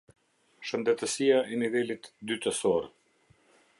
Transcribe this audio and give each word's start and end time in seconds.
Shëndetësia 0.69 1.37
e 1.55 1.59
nivelit 1.65 2.09
dytësor. 2.33 2.89